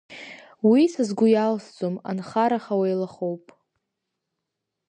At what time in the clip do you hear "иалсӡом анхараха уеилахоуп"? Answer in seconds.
1.31-3.45